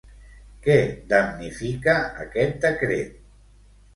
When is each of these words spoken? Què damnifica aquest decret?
Què 0.67 0.77
damnifica 1.11 1.95
aquest 2.25 2.57
decret? 2.65 3.15